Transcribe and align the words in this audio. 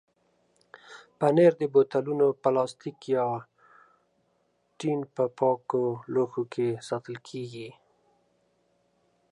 پنېر 1.19 1.53
د 1.59 1.63
بوتلونو، 1.73 2.27
پلاستیک 2.41 2.99
یا 3.15 3.25
ټین 4.79 4.99
په 5.15 5.23
پاکو 5.37 5.83
لوښو 6.13 6.43
کې 6.53 6.67
ساتل 6.87 7.15
کېږي. 7.27 7.69